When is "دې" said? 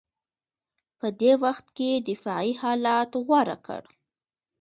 1.21-1.31